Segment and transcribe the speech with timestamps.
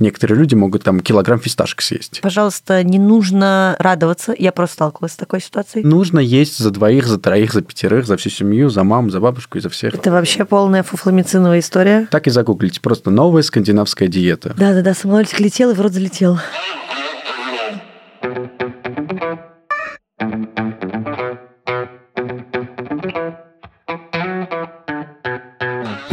[0.00, 2.20] Некоторые люди могут там килограмм фисташек съесть.
[2.20, 4.34] Пожалуйста, не нужно радоваться.
[4.36, 5.84] Я просто сталкивалась с такой ситуацией.
[5.84, 9.58] Нужно есть за двоих, за троих, за пятерых, за всю семью, за маму, за бабушку
[9.58, 9.94] и за всех.
[9.94, 12.08] Это вообще полная фуфломициновая история.
[12.10, 12.80] Так и загуглите.
[12.80, 14.52] Просто новая скандинавская диета.
[14.58, 16.38] Да-да-да, самолетик летел и в рот залетел.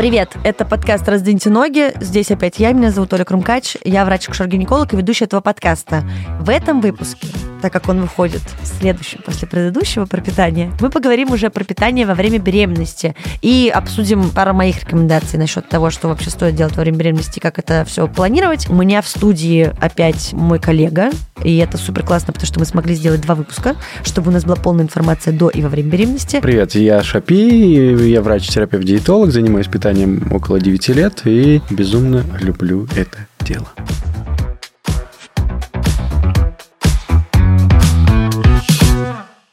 [0.01, 1.93] Привет, это подкаст «Раздвиньте ноги».
[2.01, 6.03] Здесь опять я, меня зовут Оля Крумкач, я врач-акушер-гинеколог и ведущая этого подкаста.
[6.39, 7.27] В этом выпуске
[7.61, 12.15] так как он выходит следующим после предыдущего про питание, мы поговорим уже про питание во
[12.15, 16.97] время беременности и обсудим пару моих рекомендаций насчет того, что вообще стоит делать во время
[16.97, 18.69] беременности, как это все планировать.
[18.69, 21.11] У меня в студии опять мой коллега,
[21.43, 24.55] и это супер классно, потому что мы смогли сделать два выпуска, чтобы у нас была
[24.55, 26.39] полная информация до и во время беременности.
[26.41, 33.67] Привет, я Шапи, я врач-терапевт-диетолог, занимаюсь питанием около 9 лет и безумно люблю это дело.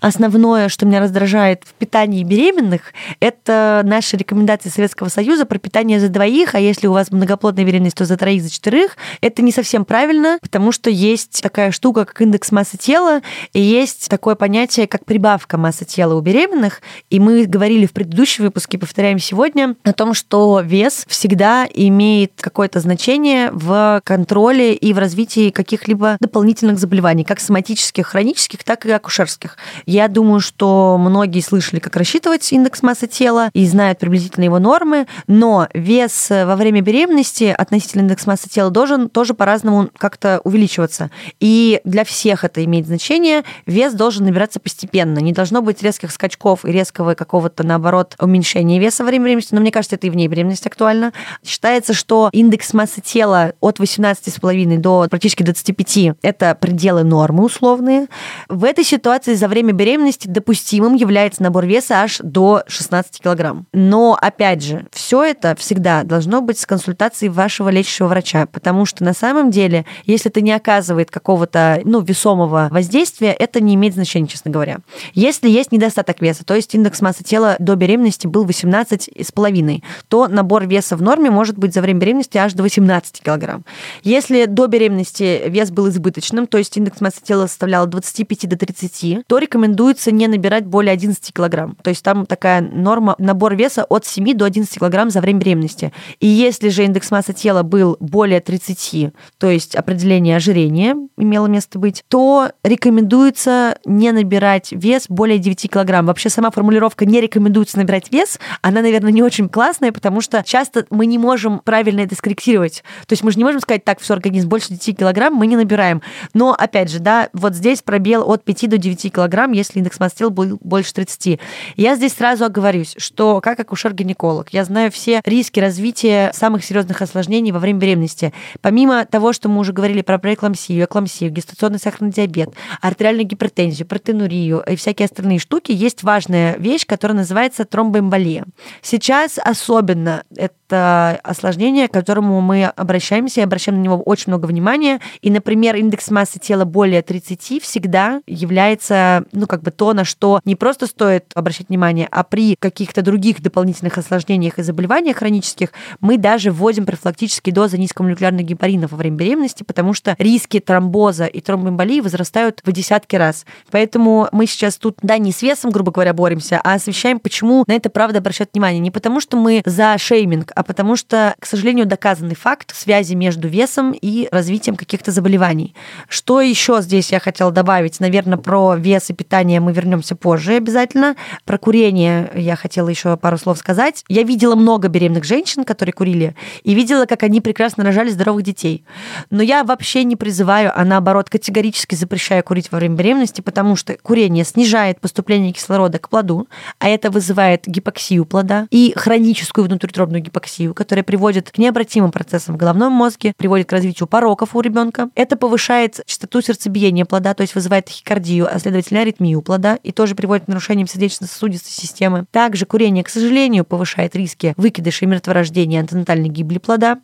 [0.01, 6.09] Основное, что меня раздражает в питании беременных, это наши рекомендации Советского Союза про питание за
[6.09, 8.97] двоих, а если у вас многоплодная беременность, то за троих, за четырех.
[9.21, 14.09] Это не совсем правильно, потому что есть такая штука, как индекс массы тела, и есть
[14.09, 16.81] такое понятие, как прибавка массы тела у беременных.
[17.11, 22.79] И мы говорили в предыдущем выпуске, повторяем сегодня, о том, что вес всегда имеет какое-то
[22.79, 29.57] значение в контроле и в развитии каких-либо дополнительных заболеваний, как соматических, хронических, так и акушерских.
[29.89, 35.07] Я думаю, что многие слышали, как рассчитывать индекс массы тела и знают приблизительно его нормы,
[35.27, 41.11] но вес во время беременности относительно индекс массы тела должен тоже по-разному как-то увеличиваться.
[41.41, 43.45] И для всех это имеет значение.
[43.65, 45.21] Вес должен набираться постепенно.
[45.21, 49.55] Не должно быть резких скачков и резкого какого-то, наоборот, уменьшения веса во время беременности.
[49.55, 51.15] Но мне кажется, это и вне беременности актуально.
[51.43, 58.09] Считается, что индекс массы тела от 18,5 до практически 25– это пределы нормы условные.
[58.51, 63.67] В этой ситуации за время беременности допустимым является набор веса аж до 16 килограмм.
[63.73, 69.05] Но, опять же, все это всегда должно быть с консультацией вашего лечащего врача, потому что
[69.05, 74.27] на самом деле, если это не оказывает какого-то ну, весомого воздействия, это не имеет значения,
[74.27, 74.79] честно говоря.
[75.15, 80.67] Если есть недостаток веса, то есть индекс массы тела до беременности был 18,5, то набор
[80.67, 83.65] веса в норме может быть за время беременности аж до 18 килограмм.
[84.03, 88.57] Если до беременности вес был избыточным, то есть индекс массы тела составлял от 25 до
[88.57, 91.77] 30, то рекомендуется рекомендуется не набирать более 11 килограмм.
[91.83, 95.93] То есть там такая норма, набор веса от 7 до 11 килограмм за время беременности.
[96.21, 101.79] И если же индекс массы тела был более 30, то есть определение ожирения имело место
[101.79, 106.07] быть, то рекомендуется не набирать вес более 9 килограмм.
[106.07, 110.87] Вообще сама формулировка «не рекомендуется набирать вес», она, наверное, не очень классная, потому что часто
[110.91, 112.83] мы не можем правильно это скорректировать.
[113.07, 115.57] То есть мы же не можем сказать, так, все, организм больше 10 килограмм мы не
[115.57, 116.03] набираем.
[116.33, 120.17] Но, опять же, да, вот здесь пробел от 5 до 9 килограмм, если индекс массы
[120.17, 121.41] тела был больше 30.
[121.77, 127.53] Я здесь сразу оговорюсь, что как акушер-гинеколог я знаю все риски развития самых серьезных осложнений
[127.53, 128.33] во время беременности.
[128.61, 134.63] Помимо того, что мы уже говорили про преэкламсию, экламсию, гестационный сахарный диабет, артериальную гипертензию, протеинурию
[134.69, 138.45] и всякие остальные штуки, есть важная вещь, которая называется тромбоэмболия.
[138.83, 145.01] Сейчас особенно это осложнение, к которому мы обращаемся и обращаем на него очень много внимания.
[145.23, 150.41] И, например, индекс массы тела более 30 всегда является ну, как бы то, на что
[150.45, 156.19] не просто стоит обращать внимание, а при каких-то других дополнительных осложнениях и заболеваниях хронических мы
[156.19, 162.01] даже вводим профилактические дозы низкомолекулярных гепаринов во время беременности, потому что риски тромбоза и тромбоэмболии
[162.01, 163.45] возрастают в десятки раз.
[163.71, 167.73] Поэтому мы сейчас тут, да, не с весом, грубо говоря, боремся, а освещаем, почему на
[167.73, 168.81] это правда обращать внимание.
[168.81, 173.47] Не потому, что мы за шейминг, а потому что, к сожалению, доказанный факт связи между
[173.47, 175.73] весом и развитием каких-то заболеваний.
[176.09, 178.01] Что еще здесь я хотела добавить?
[178.01, 181.15] Наверное, про вес и питание мы вернемся позже обязательно.
[181.45, 184.05] Про курение я хотела еще пару слов сказать.
[184.09, 188.83] Я видела много беременных женщин, которые курили, и видела, как они прекрасно рожали здоровых детей.
[189.31, 193.97] Но я вообще не призываю, а наоборот категорически запрещаю курить во время беременности, потому что
[194.03, 196.49] курение снижает поступление кислорода к плоду,
[196.81, 202.59] а это вызывает гипоксию плода и хроническую внутриутробную гипоксию, которая приводит к необратимым процессам в
[202.59, 205.11] головном мозге, приводит к развитию пороков у ребенка.
[205.15, 210.15] Это повышает частоту сердцебиения плода, то есть вызывает тахикардию, а следовательно аритмию плода и тоже
[210.15, 212.27] приводит к нарушениям сердечно-сосудистой системы.
[212.31, 217.01] Также курение, к сожалению, повышает риски выкидыша и мертворождения антенатальной гибели плода.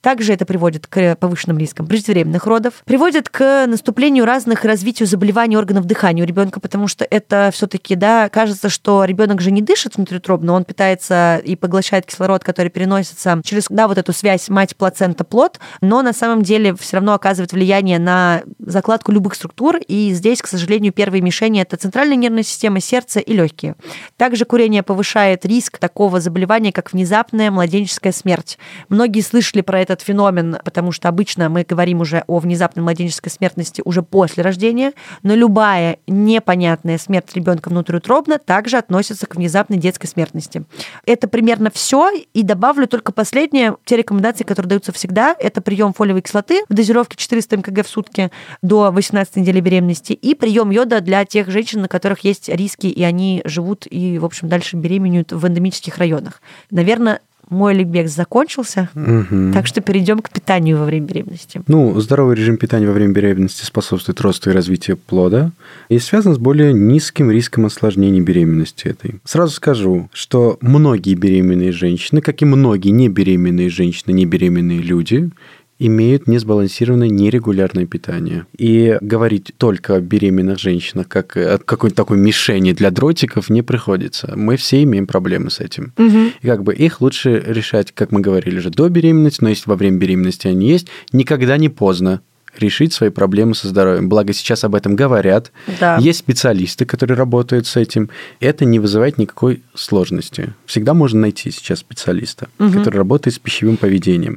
[0.00, 5.84] Также это приводит к повышенным рискам преждевременных родов, приводит к наступлению разных развитию заболеваний органов
[5.84, 10.52] дыхания у ребенка, потому что это все-таки, да, кажется, что ребенок же не дышит внутриутробно,
[10.52, 12.87] он питается и поглощает кислород, который переносится
[13.44, 18.42] через, да, вот эту связь мать-плацента-плод, но на самом деле все равно оказывает влияние на
[18.58, 23.32] закладку любых структур, и здесь, к сожалению, первые мишени это центральная нервная система, сердце и
[23.32, 23.76] легкие.
[24.16, 28.58] Также курение повышает риск такого заболевания, как внезапная младенческая смерть.
[28.88, 33.82] Многие слышали про этот феномен, потому что обычно мы говорим уже о внезапной младенческой смертности
[33.84, 34.92] уже после рождения,
[35.22, 40.64] но любая непонятная смерть ребенка внутриутробно также относится к внезапной детской смертности.
[41.06, 42.42] Это примерно все, и
[42.78, 47.56] добавлю только последнее, те рекомендации, которые даются всегда, это прием фолиевой кислоты в дозировке 400
[47.58, 48.30] мкг в сутки
[48.62, 53.02] до 18 недели беременности и прием йода для тех женщин, на которых есть риски, и
[53.02, 56.40] они живут и, в общем, дальше беременеют в эндемических районах.
[56.70, 59.52] Наверное, мой ликбез закончился, угу.
[59.52, 61.62] так что перейдем к питанию во время беременности.
[61.66, 65.52] Ну, здоровый режим питания во время беременности способствует росту и развитию плода
[65.88, 69.16] и связан с более низким риском осложнений беременности этой.
[69.24, 75.30] Сразу скажу, что многие беременные женщины, как и многие небеременные женщины, небеременные люди,
[75.78, 78.46] имеют несбалансированное нерегулярное питание.
[78.56, 84.32] И говорить только о беременных женщинах как о какой-то такой мишени для дротиков не приходится.
[84.36, 85.92] Мы все имеем проблемы с этим.
[85.96, 86.18] Угу.
[86.42, 89.76] И как бы их лучше решать, как мы говорили же, до беременности, но если во
[89.76, 92.20] время беременности они есть, никогда не поздно
[92.56, 94.08] решить свои проблемы со здоровьем.
[94.08, 95.52] Благо сейчас об этом говорят.
[95.80, 95.98] Да.
[95.98, 98.10] Есть специалисты, которые работают с этим.
[98.40, 100.54] Это не вызывает никакой сложности.
[100.66, 102.72] Всегда можно найти сейчас специалиста, угу.
[102.72, 104.36] который работает с пищевым поведением.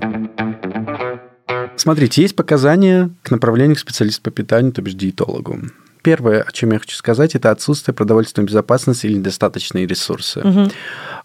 [1.76, 5.60] Смотрите, есть показания к направлению к специалисту по питанию, то бишь диетологу.
[6.04, 10.40] Первое, о чем я хочу сказать, это отсутствие продовольственной безопасности или недостаточные ресурсы.
[10.40, 10.72] Угу.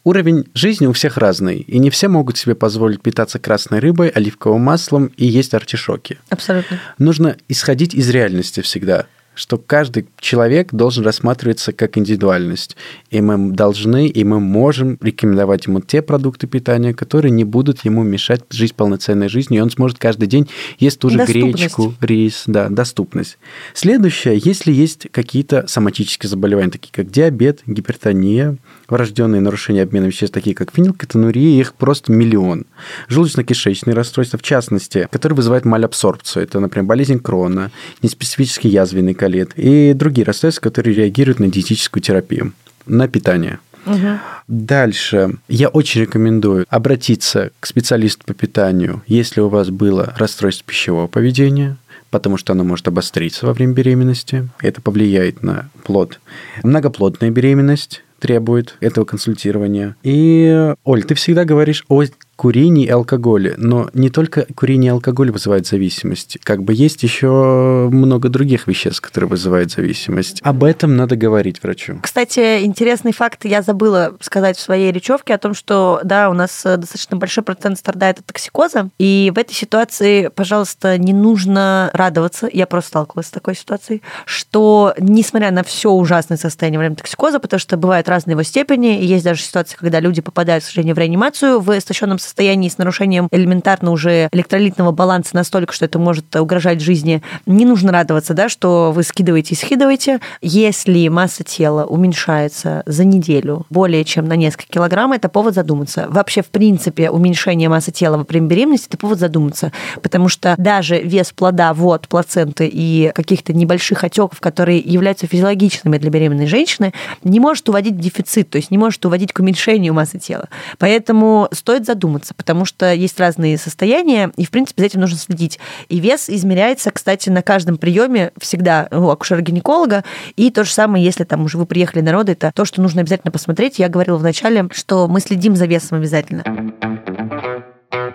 [0.04, 4.60] Уровень жизни у всех разный, и не все могут себе позволить питаться красной рыбой, оливковым
[4.60, 6.18] маслом и есть артишоки.
[6.28, 6.78] Абсолютно.
[6.98, 12.76] Нужно исходить из реальности всегда что каждый человек должен рассматриваться как индивидуальность.
[13.10, 18.02] И мы должны, и мы можем рекомендовать ему те продукты питания, которые не будут ему
[18.02, 20.48] мешать жить полноценной жизнью, и он сможет каждый день
[20.78, 23.38] есть ту же гречку, рис, да, доступность.
[23.74, 28.56] Следующее, если есть какие-то соматические заболевания, такие как диабет, гипертония,
[28.88, 32.64] врожденные нарушения обмена веществ, такие как фенилкетонурия, их просто миллион.
[33.08, 36.44] Желудочно-кишечные расстройства, в частности, которые вызывают малабсорбцию.
[36.44, 37.70] Это, например, болезнь крона,
[38.02, 42.52] неспецифический язвенный колет и другие расстройства, которые реагируют на диетическую терапию,
[42.86, 43.58] на питание.
[43.84, 44.18] Угу.
[44.46, 45.34] Дальше.
[45.48, 51.76] Я очень рекомендую обратиться к специалисту по питанию, если у вас было расстройство пищевого поведения,
[52.10, 54.48] потому что оно может обостриться во время беременности.
[54.60, 56.20] Это повлияет на плод.
[56.62, 59.96] Многоплодная беременность требует этого консультирования.
[60.04, 62.04] И, Оль, ты всегда говоришь о
[62.36, 66.38] курении и алкоголе, но не только курение и алкоголь вызывает зависимость.
[66.42, 70.40] Как бы есть еще много других веществ, которые вызывают зависимость.
[70.42, 71.98] Об этом надо говорить врачу.
[72.02, 76.62] Кстати, интересный факт я забыла сказать в своей речевке о том, что, да, у нас
[76.62, 82.66] достаточно большой процент страдает от токсикоза, и в этой ситуации, пожалуйста, не нужно радоваться, я
[82.66, 87.58] просто сталкивалась с такой ситуацией, что, несмотря на все ужасное состояние во время токсикоза, потому
[87.58, 91.60] что бывают разные его степени, есть даже ситуации, когда люди попадают, к сожалению, в реанимацию
[91.60, 97.22] в истощенном состоянии с нарушением элементарно уже электролитного баланса настолько, что это может угрожать жизни,
[97.46, 100.20] не нужно радоваться, да, что вы скидываете и скидываете.
[100.42, 106.06] Если масса тела уменьшается за неделю более чем на несколько килограмм, это повод задуматься.
[106.08, 111.00] Вообще, в принципе, уменьшение массы тела во время беременности– это повод задуматься, потому что даже
[111.00, 116.92] вес плода, вот, плаценты и каких-то небольших отеков, которые являются физиологичными для беременной женщины,
[117.24, 120.48] не может уводить дефицит, то есть не может уводить к уменьшению массы тела.
[120.78, 125.18] Поэтому стоит задуматься задуматься, потому что есть разные состояния, и, в принципе, за этим нужно
[125.18, 125.58] следить.
[125.88, 130.04] И вес измеряется, кстати, на каждом приеме всегда у акушера-гинеколога,
[130.36, 133.02] и то же самое, если там уже вы приехали на роды, это то, что нужно
[133.02, 133.78] обязательно посмотреть.
[133.78, 136.44] Я говорила вначале, что мы следим за весом обязательно.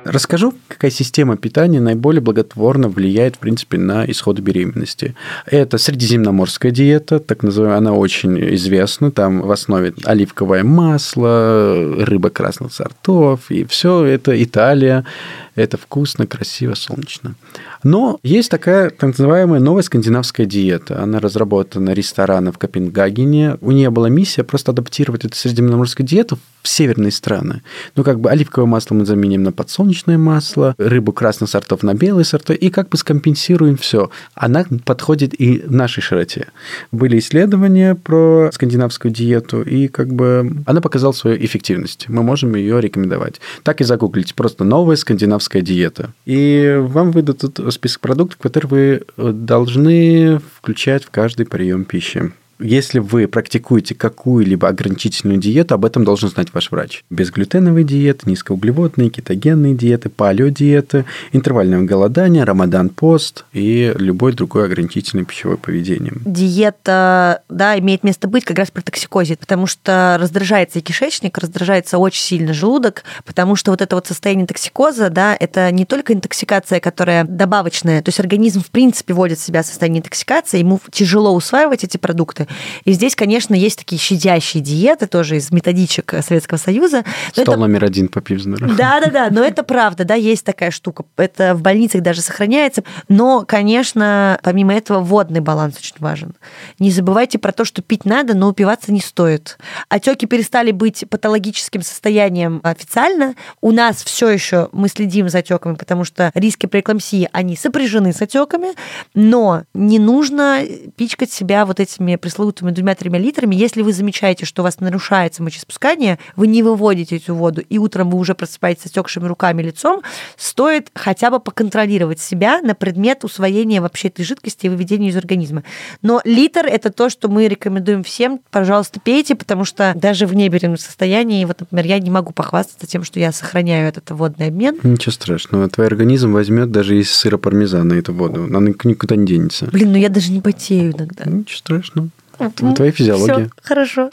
[0.04, 5.16] Расскажу, какая система питания наиболее благотворно влияет, в принципе, на исход беременности.
[5.46, 9.12] Это средиземноморская диета, так называемая, она очень известна.
[9.12, 15.06] Там в основе оливковое масло, рыба красных сортов, и все это Италия.
[15.56, 17.36] Это вкусно, красиво, солнечно.
[17.84, 21.02] Но есть такая так называемая новая скандинавская диета.
[21.02, 23.58] Она разработана рестораном в Копенгагене.
[23.60, 27.64] У нее была миссия просто адаптировать эту средиземноморскую диету в северные страны.
[27.96, 32.24] Ну, как бы оливковое масло мы заменим на подсолнечное, масло, рыбу красных сортов на белые
[32.24, 34.10] сорта, и как бы скомпенсируем все.
[34.36, 36.48] Она подходит и нашей широте.
[36.92, 42.08] Были исследования про скандинавскую диету, и как бы она показала свою эффективность.
[42.08, 43.42] Мы можем ее рекомендовать.
[43.64, 46.14] Так и загуглите, просто новая скандинавская диета.
[46.26, 48.70] И вам выдадут список продуктов, которые
[49.18, 52.32] вы должны включать в каждый прием пищи
[52.62, 57.04] если вы практикуете какую-либо ограничительную диету, об этом должен знать ваш врач.
[57.10, 66.14] Безглютеновые диеты, низкоуглеводные, кетогенные диеты, палеодиеты, интервальное голодание, рамадан-пост и любой другой ограничительное пищевое поведение.
[66.26, 71.98] Диета, да, имеет место быть как раз при токсикозе, потому что раздражается и кишечник, раздражается
[71.98, 76.80] очень сильно желудок, потому что вот это вот состояние токсикоза, да, это не только интоксикация,
[76.80, 81.84] которая добавочная, то есть организм в принципе вводит в себя состояние интоксикации, ему тяжело усваивать
[81.84, 82.48] эти продукты,
[82.86, 87.04] и здесь, конечно, есть такие щадящие диеты тоже из методичек Советского Союза.
[87.32, 87.58] Стол это...
[87.58, 88.74] номер один по Пивзнеру.
[88.76, 91.04] Да-да-да, но это правда, да, есть такая штука.
[91.18, 92.84] Это в больницах даже сохраняется.
[93.10, 96.36] Но, конечно, помимо этого водный баланс очень важен.
[96.80, 99.58] Не забывайте про то, что пить надо, но упиваться не стоит.
[99.90, 103.36] Отеки перестали быть патологическим состоянием официально.
[103.62, 108.22] У нас все еще мы следим за отеками, потому что риски преэклампсии, они сопряжены с
[108.22, 108.70] отеками,
[109.14, 110.62] но не нужно
[110.96, 115.44] пичкать себя вот этими пресловутыми пресловутыми двумя-тремя литрами, если вы замечаете, что у вас нарушается
[115.44, 120.02] мочеспускание, вы не выводите эту воду, и утром вы уже просыпаетесь с отекшими руками, лицом,
[120.38, 125.64] стоит хотя бы поконтролировать себя на предмет усвоения вообще этой жидкости и выведения из организма.
[126.02, 128.40] Но литр– это то, что мы рекомендуем всем.
[128.50, 133.04] Пожалуйста, пейте, потому что даже в небережном состоянии, вот, например, я не могу похвастаться тем,
[133.04, 134.78] что я сохраняю этот водный обмен.
[134.82, 135.70] Ничего страшного.
[135.70, 138.46] Твой организм возьмет даже из сыра пармезана эту воду.
[138.46, 139.68] Она никуда не денется.
[139.72, 141.26] Блин, ну я даже не потею иногда.
[141.26, 142.10] Ничего страшного.
[142.42, 143.36] Это твоя физиология.
[143.36, 144.10] Всё, хорошо.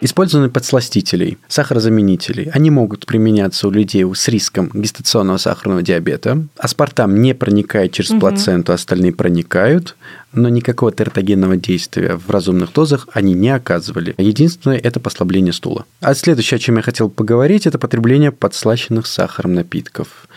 [0.00, 2.50] Использование подсластителей, сахарозаменителей.
[2.52, 6.44] Они могут применяться у людей с риском гестационного сахарного диабета.
[6.58, 8.20] Аспартам не проникает через угу.
[8.20, 9.96] плаценту, остальные проникают,
[10.32, 14.14] но никакого тертогенного действия в разумных дозах они не оказывали.
[14.18, 15.86] Единственное– это послабление стула.
[16.00, 20.28] А следующее, о чем я хотел поговорить, это потребление подслащенных сахаром напитков.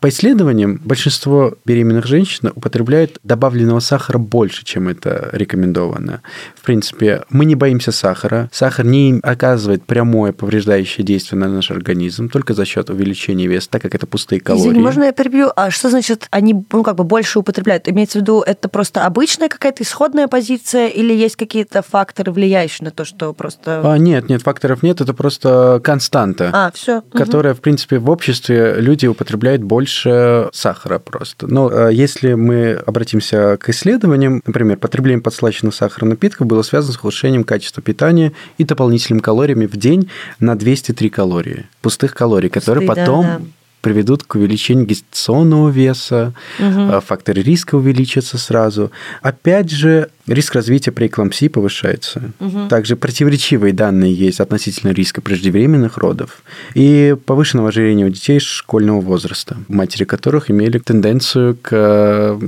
[0.00, 6.22] По исследованиям, большинство беременных женщин употребляют добавленного сахара больше, чем это рекомендовано.
[6.54, 8.48] В принципе, мы не боимся сахара.
[8.52, 13.82] Сахар не оказывает прямое повреждающее действие на наш организм только за счет увеличения веса, так
[13.82, 14.68] как это пустые калории.
[14.68, 15.50] Извини, можно я перебью?
[15.56, 17.88] А что значит они ну, как бы больше употребляют?
[17.88, 22.92] Имеется в виду, это просто обычная какая-то исходная позиция или есть какие-то факторы, влияющие на
[22.92, 23.80] то, что просто...
[23.84, 27.02] А, нет, нет, факторов нет, это просто константа, а, все.
[27.12, 27.58] которая, угу.
[27.58, 31.46] в принципе, в обществе люди употребляют больше больше сахара просто.
[31.46, 36.96] Но э, если мы обратимся к исследованиям, например, потребление подслащенных сахарных напитков было связано с
[36.96, 41.66] ухудшением качества питания и дополнительными калориями в день на 203 калории.
[41.80, 43.44] Пустых калорий, которые Пустые, потом да, да
[43.80, 47.00] приведут к увеличению гестационного веса, угу.
[47.00, 48.90] факторы риска увеличатся сразу.
[49.22, 52.32] Опять же, риск развития преэклампсии повышается.
[52.40, 52.68] Угу.
[52.68, 56.42] Также противоречивые данные есть относительно риска преждевременных родов
[56.74, 62.38] и повышенного ожирения у детей школьного возраста, матери которых имели тенденцию к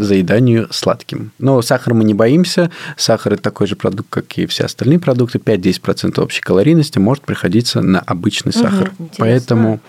[0.00, 1.32] заеданию сладким.
[1.38, 2.70] Но сахар мы не боимся.
[2.96, 5.38] Сахар– это такой же продукт, как и все остальные продукты.
[5.38, 8.92] 5-10% общей калорийности может приходиться на обычный сахар.
[8.98, 9.80] Угу, Поэтому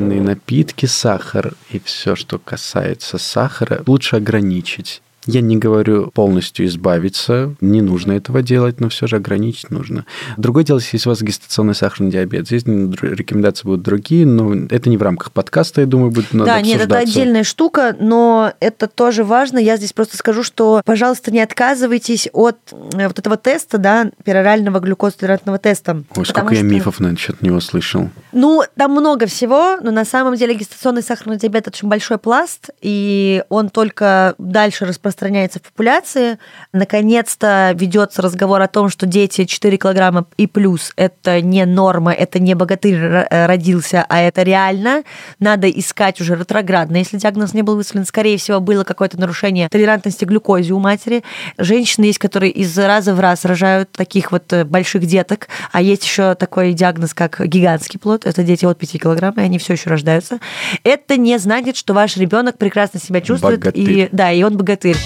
[0.00, 5.02] подслащенные напитки, сахар и все, что касается сахара, лучше ограничить.
[5.26, 10.06] Я не говорю полностью избавиться, не нужно этого делать, но все же ограничить нужно.
[10.38, 14.96] Другое дело, если у вас гестационный сахарный диабет, здесь рекомендации будут другие, но это не
[14.96, 19.22] в рамках подкаста, я думаю, будет надо Да, нет, это отдельная штука, но это тоже
[19.24, 19.58] важно.
[19.58, 24.80] Я здесь просто скажу, что, пожалуйста, не отказывайтесь от э, вот этого теста, да, перорального
[24.80, 26.02] глюкозотолерантного теста.
[26.16, 26.66] Ой, сколько я что...
[26.66, 28.08] мифов насчет него слышал.
[28.32, 32.70] Ну, там много всего, но на самом деле гестационный сахарный диабет– это очень большой пласт,
[32.80, 36.38] и он только дальше распространяется распространяется в популяции.
[36.72, 42.38] Наконец-то ведется разговор о том, что дети 4 килограмма и плюс– это не норма, это
[42.38, 45.02] не богатырь э, родился, а это реально.
[45.40, 46.96] Надо искать уже ретроградно.
[46.96, 51.24] Если диагноз не был выставлен, скорее всего, было какое-то нарушение толерантности к глюкозе у матери.
[51.58, 56.04] Женщины есть, которые из раза в раз рожают таких вот э, больших деток, а есть
[56.04, 58.26] еще такой диагноз, как гигантский плод.
[58.26, 60.38] Это дети от 5 килограмм, и они все еще рождаются.
[60.84, 63.90] Это не значит, что ваш ребенок прекрасно себя чувствует, богатырь.
[63.90, 64.99] и да, и он богатырь.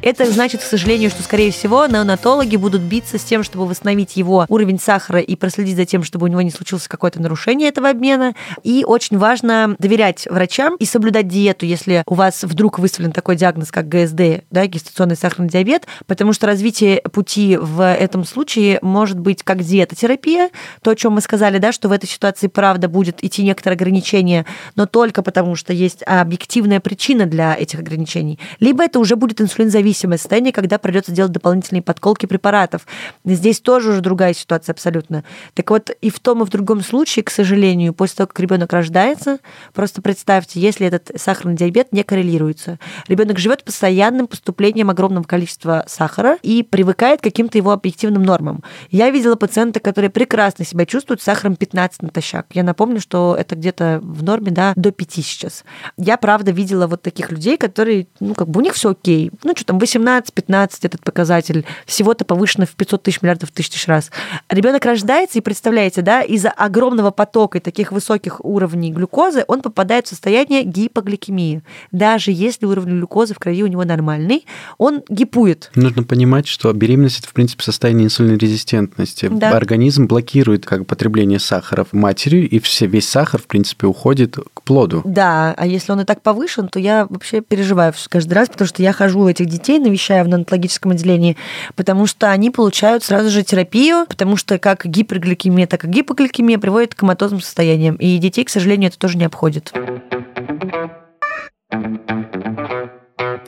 [0.00, 4.46] Это значит, к сожалению, что, скорее всего, неонатологи будут биться с тем, чтобы восстановить его
[4.48, 8.34] уровень сахара и проследить за тем, чтобы у него не случилось какое-то нарушение этого обмена.
[8.62, 13.72] И очень важно доверять врачам и соблюдать диету, если у вас вдруг выставлен такой диагноз,
[13.72, 19.42] как ГСД, да, гестационный сахарный диабет, потому что развитие пути в этом случае может быть
[19.42, 20.50] как диетотерапия,
[20.82, 24.46] то, о чем мы сказали, да, что в этой ситуации правда будет идти некоторое ограничение,
[24.76, 28.38] но только потому, что есть объективная причина для этих ограничений.
[28.60, 29.40] Либо это уже будет
[29.88, 32.86] инсулинзависимое состояние, когда придется делать дополнительные подколки препаратов.
[33.24, 35.24] Здесь тоже уже другая ситуация абсолютно.
[35.54, 38.72] Так вот, и в том, и в другом случае, к сожалению, после того, как ребенок
[38.72, 39.38] рождается,
[39.74, 42.78] просто представьте, если этот сахарный диабет не коррелируется.
[43.08, 48.62] Ребенок живет постоянным поступлением огромного количества сахара и привыкает к каким-то его объективным нормам.
[48.90, 52.46] Я видела пациента, которые прекрасно себя чувствуют с сахаром 15 натощак.
[52.52, 55.64] Я напомню, что это где-то в норме, да, до 5 сейчас.
[55.96, 59.30] Я, правда, видела вот таких людей, которые, ну, как бы у них все окей.
[59.42, 64.10] Ну, что там, 18-15 этот показатель, всего-то повышено в 500 тысяч миллиардов тысяч тысяч раз.
[64.48, 70.06] Ребенок рождается, и представляете, да, из-за огромного потока и таких высоких уровней глюкозы он попадает
[70.06, 71.62] в состояние гипогликемии.
[71.92, 74.46] Даже если уровень глюкозы в крови у него нормальный,
[74.78, 75.70] он гипует.
[75.74, 79.28] Нужно понимать, что беременность это, в принципе, состояние инсулинорезистентности.
[79.30, 79.50] Да.
[79.50, 84.62] Организм блокирует как потребление сахара в матерью, и все, весь сахар, в принципе, уходит к
[84.62, 85.02] плоду.
[85.04, 88.82] Да, а если он и так повышен, то я вообще переживаю каждый раз, потому что
[88.82, 91.36] я хожу этих детей, навещаю в нанотологическом отделении,
[91.76, 96.94] потому что они получают сразу же терапию, потому что как гипергликемия, так и гипогликемия приводит
[96.94, 97.96] к коматозным состояниям.
[97.96, 99.72] И детей, к сожалению, это тоже не обходит.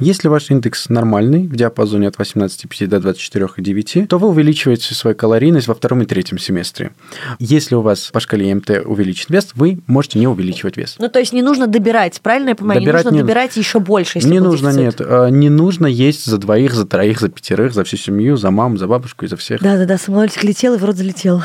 [0.00, 5.68] Если ваш индекс нормальный, в диапазоне от 18,5 до 24,9, то вы увеличиваете свою калорийность
[5.68, 6.92] во втором и третьем семестре.
[7.38, 10.96] Если у вас по шкале МТ увеличен вес, вы можете не увеличивать вес.
[10.98, 12.80] Ну, то есть не нужно добирать, правильно я понимаю?
[12.80, 13.22] Добирать не нужно не...
[13.22, 15.00] добирать еще больше, если Не нужно, дефицит.
[15.00, 15.08] нет.
[15.08, 18.78] А, не нужно есть за двоих, за троих, за пятерых, за всю семью, за маму,
[18.78, 19.60] за бабушку и за всех.
[19.60, 21.42] Да-да-да, самолетик летел и в рот залетел.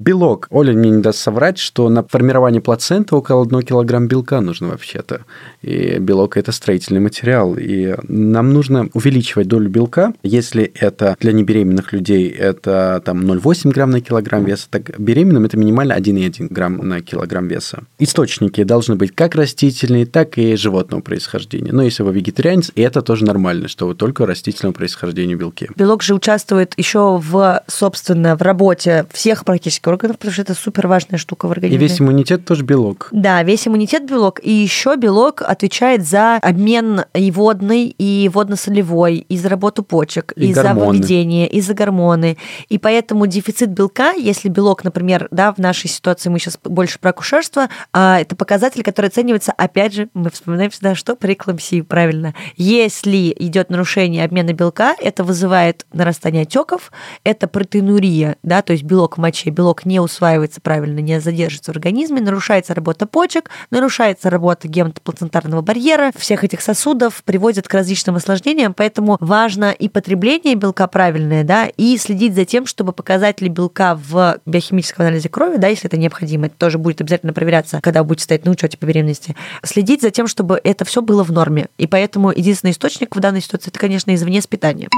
[0.00, 0.46] Белок.
[0.50, 5.26] Оля мне не даст соврать, что на формирование плаценты около 1 килограмм белка нужно вообще-то.
[5.60, 7.54] И белок– это строительный материал.
[7.58, 10.14] И нам нужно увеличивать долю белка.
[10.22, 15.58] Если это для небеременных людей, это там 0,8 грамм на килограмм веса, так беременным это
[15.58, 17.82] минимально 1,1 грамм на килограмм веса.
[17.98, 21.72] Источники должны быть как растительные, так и животного происхождения.
[21.72, 25.68] Но если вы вегетарианец, и это тоже нормально, что вы только растительного происхождения белки.
[25.76, 30.86] Белок же участвует еще в, собственно, в работе всех практически органов, потому что это супер
[30.86, 31.84] важная штука в организме.
[31.84, 33.08] И весь иммунитет тоже белок.
[33.12, 34.40] Да, весь иммунитет белок.
[34.42, 40.48] И еще белок отвечает за обмен и водный, и водно-солевой, и за работу почек, и,
[40.48, 42.36] и за выведение, и за гормоны.
[42.68, 47.10] И поэтому дефицит белка, если белок, например, да, в нашей ситуации мы сейчас больше про
[47.10, 52.34] акушерство, а, это показатель, который оценивается, опять же, мы вспоминаем всегда, что при эклампсии, правильно.
[52.56, 56.92] Если идет нарушение обмена белка, это вызывает нарастание отеков,
[57.24, 61.76] это протеинурия, да, то есть белок в моче, белок не усваивается правильно, не задерживается в
[61.76, 68.74] организме, нарушается работа почек, нарушается работа гематоплацентарного барьера, всех этих сосудов приводит к различным осложнениям,
[68.74, 74.38] поэтому важно и потребление белка правильное, да, и следить за тем, чтобы показатели белка в
[74.46, 78.44] биохимическом анализе крови, да, если это необходимо, это тоже будет обязательно проверяться, когда будете стоять
[78.44, 81.68] на учете по беременности, следить за тем, чтобы это все было в норме.
[81.78, 84.88] И поэтому единственный источник в данной ситуации это, конечно, извне с питания.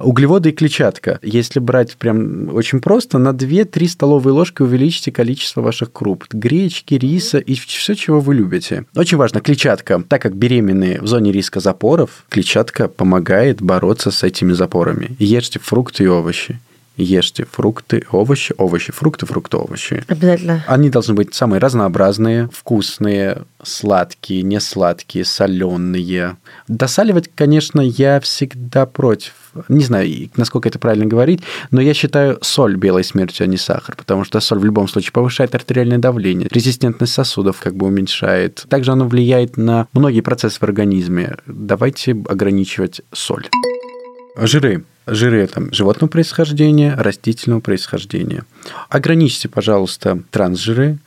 [0.00, 1.18] Углеводы и клетчатка.
[1.22, 6.24] Если брать прям очень просто, на 2-3 столовые ложки увеличите количество ваших круп.
[6.32, 8.86] Гречки, риса и все, чего вы любите.
[8.96, 10.02] Очень важно, клетчатка.
[10.08, 15.16] Так как беременные в зоне риска запоров, клетчатка помогает бороться с этими запорами.
[15.18, 16.58] Ешьте фрукты и овощи
[17.00, 20.04] ешьте фрукты, овощи, овощи, фрукты, фрукты, овощи.
[20.08, 20.64] Обязательно.
[20.66, 26.36] Они должны быть самые разнообразные, вкусные, сладкие, несладкие, соленые.
[26.68, 29.32] Досаливать, конечно, я всегда против.
[29.68, 33.96] Не знаю, насколько это правильно говорить, но я считаю соль белой смертью, а не сахар,
[33.96, 38.66] потому что соль в любом случае повышает артериальное давление, резистентность сосудов как бы уменьшает.
[38.68, 41.36] Также оно влияет на многие процессы в организме.
[41.46, 43.48] Давайте ограничивать соль.
[44.36, 48.44] Жиры жиры там, животного происхождения, растительного происхождения.
[48.88, 50.98] Ограничьте, пожалуйста, трансжиры,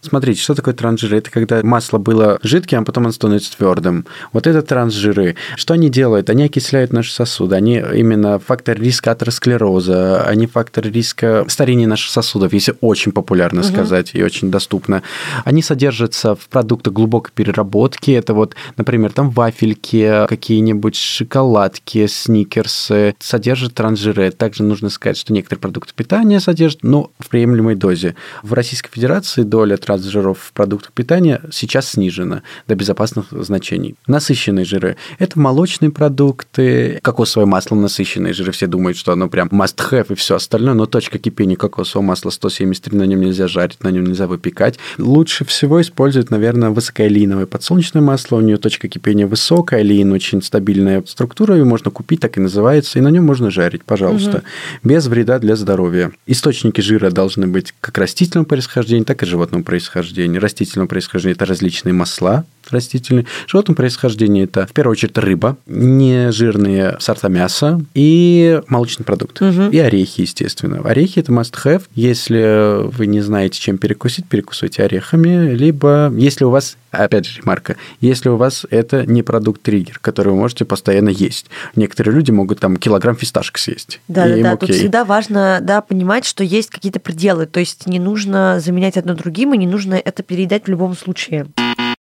[0.00, 1.18] Смотрите, что такое трансжиры?
[1.18, 4.06] Это когда масло было жидким, а потом оно становится твердым.
[4.32, 5.34] Вот это трансжиры.
[5.56, 6.30] Что они делают?
[6.30, 7.56] Они окисляют наши сосуды.
[7.56, 13.68] Они именно фактор риска атеросклероза, они фактор риска старения наших сосудов, если очень популярно угу.
[13.68, 15.02] сказать и очень доступно.
[15.44, 18.12] Они содержатся в продуктах глубокой переработки.
[18.12, 24.30] Это вот, например, там вафельки, какие-нибудь шоколадки, сникерсы содержат трансжиры.
[24.30, 28.14] Также нужно сказать, что некоторые продукты питания содержат, но в приемлемой дозе.
[28.44, 33.96] В Российской Федерации доля трансжиров масс жиров в продуктах питания сейчас снижена до безопасных значений.
[34.06, 38.52] Насыщенные жиры– это молочные продукты, кокосовое масло насыщенные жиры.
[38.52, 42.96] Все думают, что оно прям must-have и все остальное, но точка кипения кокосового масла 173,
[42.96, 44.78] на нем нельзя жарить, на нем нельзя выпекать.
[44.98, 48.36] Лучше всего использовать, наверное, высокоолеиновое подсолнечное масло.
[48.36, 52.98] У нее точка кипения высокая, олеин очень стабильная структура, ее можно купить, так и называется,
[52.98, 54.44] и на нем можно жарить, пожалуйста, угу.
[54.84, 56.12] без вреда для здоровья.
[56.26, 59.77] Источники жира должны быть как растительного происхождения, так и животного происхождения.
[59.78, 63.26] Растительного происхождения– это различные масла, растительные.
[63.46, 69.46] Животного происхождения– это, в первую очередь, рыба, нежирные сорта мяса и молочные продукты.
[69.46, 69.70] Угу.
[69.70, 70.80] И орехи, естественно.
[70.84, 71.82] Орехи– это must-have.
[71.94, 75.54] Если вы не знаете, чем перекусить, перекусывайте орехами.
[75.54, 80.36] Либо, если у вас, опять же, ремарка, если у вас это не продукт-триггер, который вы
[80.36, 81.46] можете постоянно есть.
[81.76, 84.00] Некоторые люди могут там килограмм фисташек съесть.
[84.08, 84.56] Да, да, да.
[84.56, 87.46] Тут всегда важно да, понимать, что есть какие-то пределы.
[87.46, 91.46] То есть не нужно заменять одно другим, и не нужно это переедать в любом случае.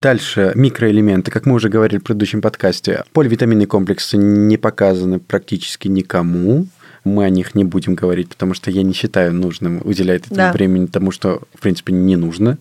[0.02, 3.04] Дальше микроэлементы, как мы уже говорили в предыдущем подкасте.
[3.12, 6.66] Поливитаминные комплексы не показаны практически никому.
[7.04, 10.52] Мы о них не будем говорить, потому что я не считаю нужным уделять это да.
[10.52, 12.58] времени тому, что, в принципе, не нужно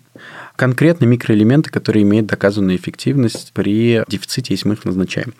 [0.56, 5.34] конкретно микроэлементы, которые имеют доказанную эффективность при дефиците, если мы их назначаем.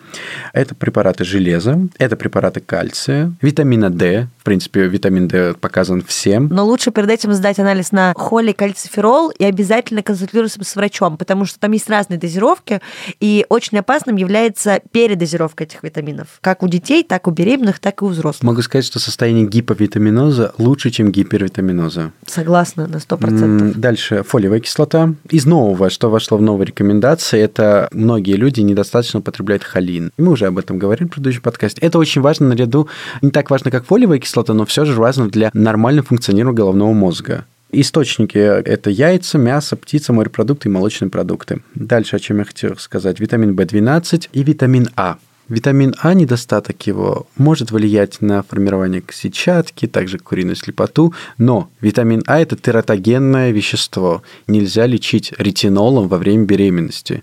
[0.52, 4.28] Это препараты железа, это препараты кальция, витамина D.
[4.38, 6.48] В принципе, витамин D показан всем.
[6.48, 11.58] Но лучше перед этим сдать анализ на холикальциферол и обязательно консультироваться с врачом, потому что
[11.58, 12.80] там есть разные дозировки,
[13.20, 16.28] и очень опасным является передозировка этих витаминов.
[16.40, 18.42] Как у детей, так у беременных, так и у взрослых.
[18.42, 22.12] Могу сказать, что состояние гиповитаминоза лучше, чем гипервитаминоза.
[22.26, 23.74] Согласна, на 100%.
[23.74, 29.64] Дальше фолиевая кислота, из нового, что вошло в новые рекомендации, это многие люди недостаточно употребляют
[29.64, 30.10] холин.
[30.18, 31.80] Мы уже об этом говорили в предыдущем подкасте.
[31.80, 32.88] Это очень важно наряду,
[33.22, 37.44] не так важно, как фолиевая кислота, но все же важно для нормального функционирования головного мозга.
[37.76, 41.60] Источники– это яйца, мясо, птица, морепродукты и молочные продукты.
[41.74, 43.18] Дальше, о чем я хотел сказать.
[43.18, 45.18] Витамин В12 и витамин А.
[45.48, 52.38] Витамин А, недостаток его, может влиять на формирование сетчатки, также куриную слепоту, но витамин А–
[52.40, 54.22] это тератогенное вещество.
[54.46, 57.22] Нельзя лечить ретинолом во время беременности.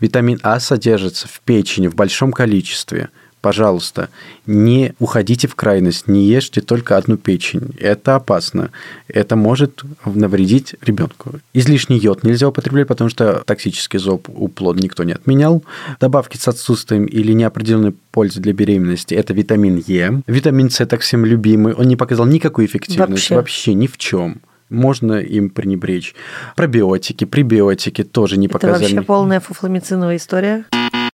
[0.00, 3.10] Витамин А содержится в печени в большом количестве–
[3.44, 4.08] пожалуйста,
[4.46, 7.74] не уходите в крайность, не ешьте только одну печень.
[7.78, 8.70] Это опасно.
[9.06, 11.40] Это может навредить ребенку.
[11.52, 15.62] Излишний йод нельзя употреблять, потому что токсический зоб у плода никто не отменял.
[16.00, 20.22] Добавки с отсутствием или неопределенной пользы для беременности– это витамин Е.
[20.26, 21.74] Витамин С так всем любимый.
[21.74, 26.14] Он не показал никакой эффективности вообще, вообще ни в чем можно им пренебречь.
[26.56, 28.86] Пробиотики, пребиотики тоже не показали.
[28.86, 30.64] Это вообще полная фуфламициновая история.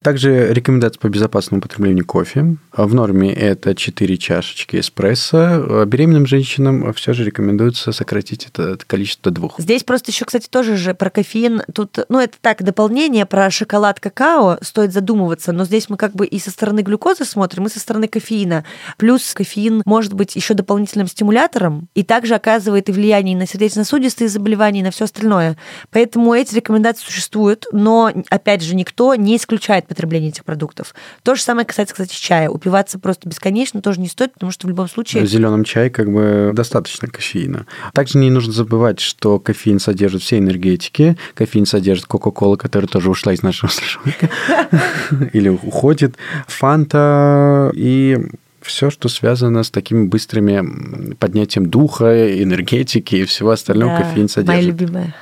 [0.02, 2.56] Также рекомендация по безопасному употреблению кофе.
[2.72, 5.84] В норме это 4 чашечки эспрессо.
[5.84, 9.60] Беременным женщинам все же рекомендуется сократить это количество до двух.
[9.60, 11.64] Здесь просто еще, кстати, тоже же про кофеин.
[11.74, 14.56] Тут, ну, это так, дополнение про шоколад, какао.
[14.62, 15.52] Стоит задумываться.
[15.52, 18.64] Но здесь мы как бы и со стороны глюкозы смотрим, и со стороны кофеина.
[18.96, 24.80] Плюс кофеин может быть еще дополнительным стимулятором и также оказывает и влияние на сердечно-сосудистые заболевания,
[24.80, 25.58] и на все остальное.
[25.90, 30.94] Поэтому эти рекомендации существуют, но, опять же, никто не исключает потребления этих продуктов.
[31.22, 32.48] То же самое касается, кстати, чая.
[32.48, 35.24] Упиваться просто бесконечно тоже не стоит, потому что в любом случае...
[35.24, 37.66] В зеленом чае как бы достаточно кофеина.
[37.92, 41.16] Также не нужно забывать, что кофеин содержит все энергетики.
[41.34, 44.30] Кофеин содержит Кока-Кола, которая тоже ушла из нашего слушалка.
[45.32, 46.14] Или уходит.
[46.46, 48.18] Фанта и
[48.62, 54.48] все, что связано с такими быстрыми поднятием духа, энергетики и всего остального, да, кофеин содержит.
[54.48, 55.14] Моя любимая.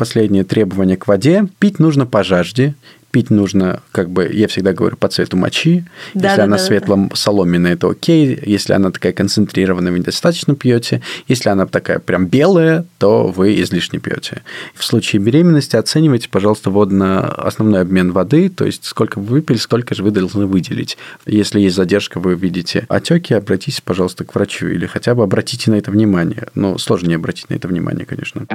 [0.00, 1.46] Последнее требование к воде.
[1.58, 2.74] Пить нужно по жажде.
[3.10, 5.84] Пить нужно, как бы, я всегда говорю, по цвету мочи.
[6.14, 8.40] Да, Если да, она да, светло-соломенная, это окей.
[8.46, 11.02] Если она такая концентрированная, вы недостаточно пьете.
[11.28, 14.40] Если она такая прям белая, то вы излишне пьете.
[14.74, 19.94] В случае беременности оценивайте, пожалуйста, водно основной обмен воды, то есть сколько вы выпили, сколько
[19.94, 20.96] же вы должны выделить.
[21.26, 25.74] Если есть задержка, вы видите отеки, обратитесь, пожалуйста, к врачу или хотя бы обратите на
[25.74, 26.46] это внимание.
[26.54, 28.46] Но сложно не обратить на это внимание, конечно.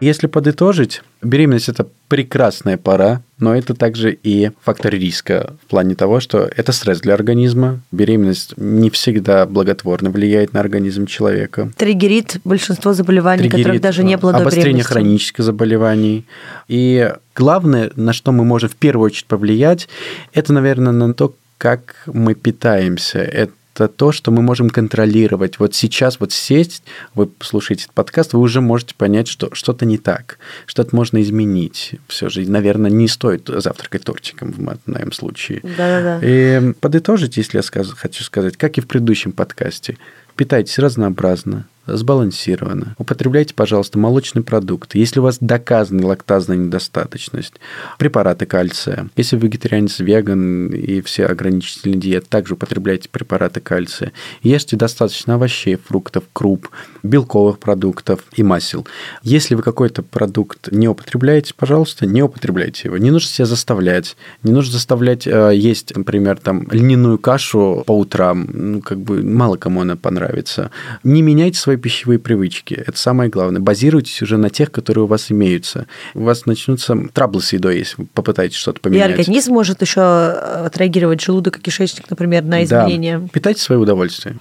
[0.00, 6.20] Если подытожить, беременность– это прекрасная пора, но это также и фактор риска в плане того,
[6.20, 7.80] что это стресс для организма.
[7.90, 11.70] Беременность не всегда благотворно влияет на организм человека.
[11.76, 16.26] Триггерит большинство заболеваний, Триггерит, которых даже не было Обострение хронических заболеваний.
[16.68, 19.88] И главное, на что мы можем в первую очередь повлиять,
[20.34, 23.20] это, наверное, на то, как мы питаемся.
[23.20, 25.58] Это это то, что мы можем контролировать.
[25.58, 29.98] Вот сейчас вот сесть, вы слушаете этот подкаст, вы уже можете понять, что что-то не
[29.98, 31.96] так, что-то можно изменить.
[32.08, 35.60] Все же, наверное, не стоит завтракать тортиком в моем случае.
[35.62, 36.20] Да-да-да.
[36.22, 39.96] И подытожить, если я скажу, хочу сказать, как и в предыдущем подкасте,
[40.36, 42.94] питайтесь разнообразно, сбалансированно.
[42.98, 44.98] Употребляйте, пожалуйста, молочные продукты.
[44.98, 47.54] Если у вас доказана лактазная недостаточность,
[47.98, 49.08] препараты кальция.
[49.16, 54.12] Если вегетарианец, веган и все ограничительные диеты, также употребляйте препараты кальция.
[54.42, 56.68] Ешьте достаточно овощей, фруктов, круп,
[57.02, 58.86] белковых продуктов и масел.
[59.22, 62.98] Если вы какой-то продукт не употребляете, пожалуйста, не употребляйте его.
[62.98, 64.16] Не нужно себя заставлять.
[64.42, 68.46] Не нужно заставлять э, есть, например, там льняную кашу по утрам.
[68.52, 70.70] Ну, как бы мало кому она понравится.
[71.02, 72.74] Не меняйте свои пищевые привычки.
[72.74, 73.60] Это самое главное.
[73.60, 75.86] Базируйтесь уже на тех, которые у вас имеются.
[76.14, 79.10] У вас начнутся траблы с едой, если вы попытаетесь что-то поменять.
[79.10, 83.18] И организм может еще э, отреагировать желудок и кишечник, например, на изменения.
[83.18, 83.28] Да.
[83.32, 84.36] Питайте свое удовольствие.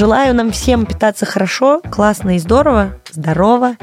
[0.00, 3.76] Желаю нам всем питаться хорошо, классно и здорово, здорово.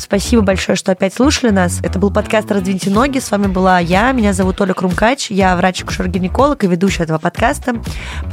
[0.00, 1.80] Спасибо большое, что опять слушали нас.
[1.82, 3.18] Это был подкаст «Раздвиньте ноги».
[3.18, 5.30] С вами была я, меня зовут Оля Крумкач.
[5.30, 7.74] Я врач-акушер-гинеколог и ведущая этого подкаста.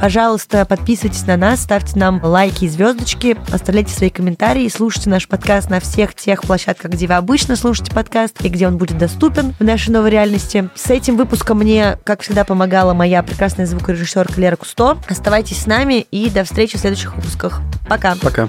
[0.00, 5.68] Пожалуйста, подписывайтесь на нас, ставьте нам лайки и звездочки, оставляйте свои комментарии, слушайте наш подкаст
[5.68, 9.62] на всех тех площадках, где вы обычно слушаете подкаст и где он будет доступен в
[9.62, 10.70] нашей новой реальности.
[10.74, 14.96] С этим выпуском мне, как всегда, помогала моя прекрасная звукорежиссерка Лера Кусто.
[15.06, 17.60] Оставайтесь с нами и до встречи в следующих выпусках.
[17.88, 18.16] Пока.
[18.16, 18.48] Пока.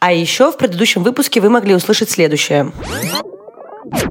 [0.00, 2.72] А еще в предыдущем выпуске вы могли услышать следующее.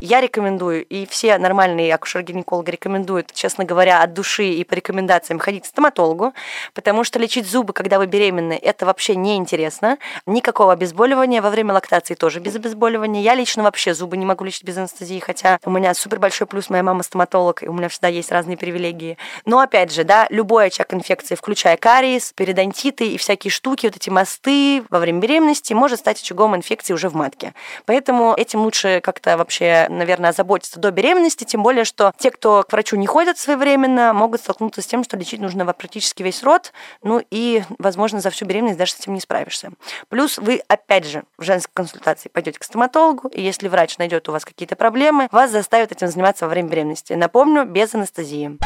[0.02, 5.63] Я рекомендую, и все нормальные акушер-гинекологи рекомендуют, честно говоря, от души и по рекомендациям ходить
[5.63, 6.34] к стоматологу,
[6.74, 9.98] потому что лечить зубы, когда вы беременны, это вообще неинтересно.
[10.26, 13.22] Никакого обезболивания, во время лактации тоже без обезболивания.
[13.22, 16.70] Я лично вообще зубы не могу лечить без анестезии, хотя у меня супер большой плюс,
[16.70, 19.18] моя мама стоматолог, и у меня всегда есть разные привилегии.
[19.46, 24.10] Но опять же, да, любой очаг инфекции, включая кариес, периодонтиты и всякие штуки, вот эти
[24.10, 27.54] мосты во время беременности, может стать очагом инфекции уже в матке.
[27.86, 32.71] Поэтому этим лучше как-то вообще наверное, озаботиться до беременности, тем более, что те, кто к
[32.71, 37.21] врачу не ходят своевременно, могут столкнуться с тем, что лечить нужно практически весь род, ну
[37.32, 39.71] и, возможно, за всю беременность даже с этим не справишься.
[40.10, 44.32] Плюс вы, опять же, в женской консультации пойдете к стоматологу, и если врач найдет у
[44.32, 47.13] вас какие-то проблемы, вас заставят этим заниматься во время беременности.
[47.13, 48.58] Напомню, без анестезии.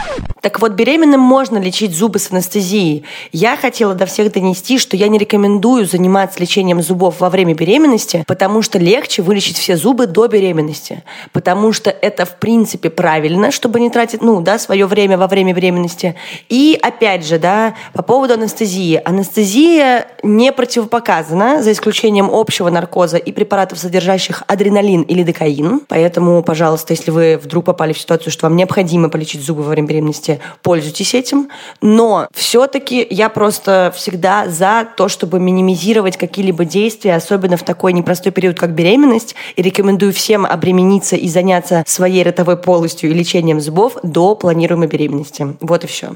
[0.41, 3.05] Так вот, беременным можно лечить зубы с анестезией.
[3.31, 8.23] Я хотела до всех донести, что я не рекомендую заниматься лечением зубов во время беременности,
[8.27, 13.51] потому что легче вылечить все зубы до беременности беременности, потому что это в принципе правильно,
[13.51, 16.15] чтобы не тратить, ну, да, свое время во время беременности.
[16.49, 19.01] И опять же, да, по поводу анестезии.
[19.03, 25.81] Анестезия не противопоказана, за исключением общего наркоза и препаратов, содержащих адреналин или декаин.
[25.87, 29.87] Поэтому, пожалуйста, если вы вдруг попали в ситуацию, что вам необходимо полечить зубы во время
[29.87, 31.49] беременности, пользуйтесь этим.
[31.81, 38.31] Но все-таки я просто всегда за то, чтобы минимизировать какие-либо действия, особенно в такой непростой
[38.31, 43.61] период, как беременность, и рекомендую всем обременить обремениться и заняться своей ротовой полостью и лечением
[43.61, 45.55] зубов до планируемой беременности.
[45.61, 46.11] Вот и все.